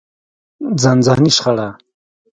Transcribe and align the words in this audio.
ځانځاني 0.81 1.31
شخړه. 1.37 1.67